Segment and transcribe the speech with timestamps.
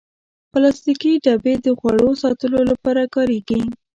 [0.51, 3.61] پلاستيکي ډبې د خواړو ساتلو لپاره کارېږي.